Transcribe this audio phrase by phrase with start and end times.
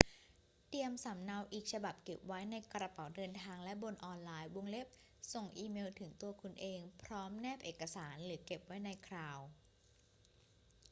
[0.69, 4.49] เตรียมสำเนาอีกฉบับเก็บไว้ในกระเป๋าเดินทางและบนออนไลน์
[5.33, 9.47] ส่งอีเมลถึงตัวคุณเองพร้อมแนบเอกสาร หรือเก็บไว้ใน คลาวด์"